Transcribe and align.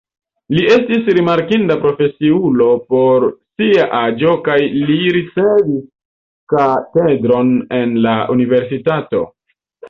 Li 0.57 0.61
estis 0.75 1.09
rimarkinda 1.17 1.75
profesiulo 1.83 2.69
por 2.93 3.25
sia 3.59 3.85
aĝo 3.97 4.33
kaj 4.47 4.55
li 4.87 4.95
ricevis 5.19 5.85
katedron 6.55 7.53
en 7.83 7.95
la 8.09 8.17
universitato. 8.39 9.23